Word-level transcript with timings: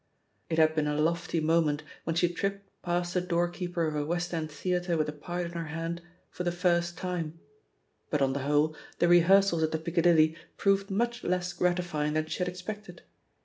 It 0.49 0.57
had 0.57 0.73
been 0.73 0.87
a 0.87 0.99
lofty 0.99 1.39
moment 1.39 1.83
when 2.05 2.15
she 2.15 2.27
tripped 2.33 2.67
past 2.81 3.13
the 3.13 3.21
doorkeeper 3.21 3.85
of 3.85 3.95
a 3.95 4.03
West 4.03 4.33
End 4.33 4.51
theatre 4.51 4.97
with 4.97 5.07
a 5.09 5.13
part 5.13 5.45
in 5.45 5.51
her 5.51 5.65
hand 5.67 6.01
for 6.31 6.43
the 6.43 6.51
first 6.51 6.97
time; 6.97 7.39
but, 8.09 8.19
on 8.19 8.33
the 8.33 8.39
whole, 8.39 8.75
the 8.97 9.07
rehearsals 9.07 9.61
at 9.61 9.71
the 9.71 9.77
Piccadilly 9.77 10.35
proved 10.57 10.89
much 10.89 11.23
less 11.23 11.53
gratifying 11.53 12.13
than 12.13 12.25
she 12.25 12.39
had 12.39 12.47
expected. 12.47 13.03